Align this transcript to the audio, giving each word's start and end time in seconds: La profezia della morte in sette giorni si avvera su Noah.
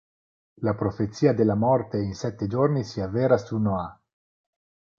La 0.61 0.73
profezia 0.73 1.31
della 1.31 1.53
morte 1.53 1.99
in 2.01 2.15
sette 2.15 2.47
giorni 2.47 2.83
si 2.83 3.01
avvera 3.01 3.37
su 3.37 3.59
Noah. 3.59 4.01